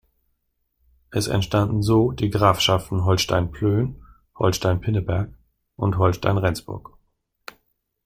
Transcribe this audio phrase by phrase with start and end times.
[1.11, 4.01] Es entstanden so die Grafschaften Holstein-Plön,
[4.35, 5.29] Holstein-Pinneberg
[5.75, 6.97] und Holstein-Rendsburg.